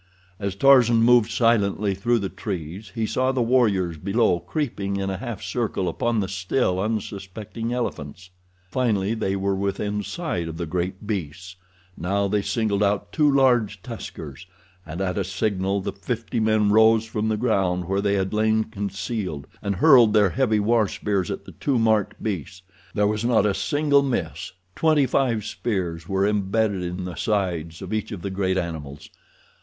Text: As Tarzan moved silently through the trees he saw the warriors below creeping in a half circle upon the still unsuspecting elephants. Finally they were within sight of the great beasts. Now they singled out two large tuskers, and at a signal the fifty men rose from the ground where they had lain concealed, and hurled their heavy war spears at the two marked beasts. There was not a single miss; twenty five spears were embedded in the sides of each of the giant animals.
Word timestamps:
As 0.39 0.55
Tarzan 0.55 1.03
moved 1.03 1.29
silently 1.29 1.93
through 1.93 2.17
the 2.17 2.27
trees 2.29 2.91
he 2.95 3.05
saw 3.05 3.31
the 3.31 3.43
warriors 3.43 3.97
below 3.99 4.39
creeping 4.39 4.95
in 4.97 5.11
a 5.11 5.17
half 5.17 5.43
circle 5.43 5.87
upon 5.87 6.19
the 6.21 6.27
still 6.27 6.79
unsuspecting 6.79 7.71
elephants. 7.71 8.31
Finally 8.71 9.13
they 9.13 9.35
were 9.35 9.53
within 9.53 10.01
sight 10.01 10.47
of 10.47 10.57
the 10.57 10.65
great 10.65 11.05
beasts. 11.05 11.55
Now 11.95 12.27
they 12.27 12.41
singled 12.41 12.81
out 12.81 13.11
two 13.11 13.31
large 13.31 13.83
tuskers, 13.83 14.47
and 14.87 15.01
at 15.01 15.19
a 15.19 15.23
signal 15.23 15.81
the 15.81 15.93
fifty 15.93 16.39
men 16.39 16.71
rose 16.71 17.05
from 17.05 17.27
the 17.29 17.37
ground 17.37 17.85
where 17.85 18.01
they 18.01 18.15
had 18.15 18.33
lain 18.33 18.63
concealed, 18.63 19.45
and 19.61 19.75
hurled 19.75 20.13
their 20.13 20.31
heavy 20.31 20.59
war 20.59 20.87
spears 20.87 21.29
at 21.29 21.45
the 21.45 21.51
two 21.51 21.77
marked 21.77 22.23
beasts. 22.23 22.63
There 22.95 23.05
was 23.05 23.23
not 23.23 23.45
a 23.45 23.53
single 23.53 24.01
miss; 24.01 24.51
twenty 24.75 25.05
five 25.05 25.45
spears 25.45 26.09
were 26.09 26.27
embedded 26.27 26.81
in 26.81 27.05
the 27.05 27.13
sides 27.13 27.83
of 27.83 27.93
each 27.93 28.11
of 28.11 28.23
the 28.23 28.31
giant 28.31 28.57
animals. 28.57 29.11